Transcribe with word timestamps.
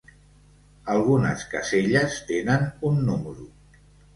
Algunes 0.93 1.45
caselles 1.53 2.17
tenen 2.33 2.67
un 2.91 3.01
número. 3.11 3.49